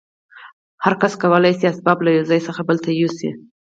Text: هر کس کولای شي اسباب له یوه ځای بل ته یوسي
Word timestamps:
هر 0.83 0.93
کس 1.01 1.13
کولای 1.23 1.53
شي 1.59 1.65
اسباب 1.73 1.97
له 2.05 2.09
یوه 2.11 2.27
ځای 2.29 2.39
بل 2.67 2.77
ته 2.83 2.89
یوسي 2.91 3.29